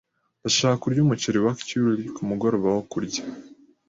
[0.39, 3.23] Ndashaka kurya umuceri wa curry kumugoroba wo kurya.